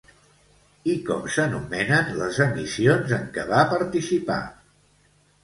I 0.93 0.95
com 1.09 1.27
s'anomenen 1.35 2.09
les 2.21 2.41
emissions 2.47 3.15
en 3.19 3.29
què 3.37 3.45
va 3.53 3.61
participar? 3.77 4.41